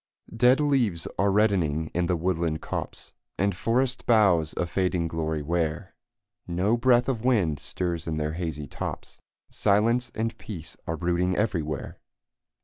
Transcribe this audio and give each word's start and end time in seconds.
Dead 0.35 0.59
leaves 0.59 1.07
are 1.19 1.31
reddening 1.31 1.91
in 1.93 2.07
the 2.07 2.15
woodland 2.15 2.59
copse, 2.59 3.13
And 3.37 3.53
forest 3.55 4.07
boughs 4.07 4.51
a 4.57 4.65
fading 4.65 5.07
glory 5.07 5.43
wear; 5.43 5.93
No 6.47 6.75
breath 6.75 7.07
of 7.07 7.23
wind 7.23 7.59
stirs 7.59 8.07
in 8.07 8.17
their 8.17 8.33
hazy 8.33 8.65
tops, 8.65 9.19
Silence 9.51 10.11
and 10.15 10.35
peace 10.39 10.75
are 10.87 10.97
brooding 10.97 11.35
everywhere. 11.37 11.99